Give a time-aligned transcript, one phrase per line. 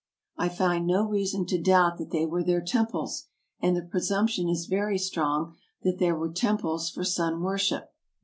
[0.35, 3.27] I find no reason to doubt that they were their temples,
[3.59, 7.93] and the presumption is very strong that they were temples for sun worship.